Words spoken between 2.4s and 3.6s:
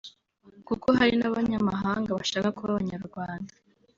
kuba Abanyarwanda”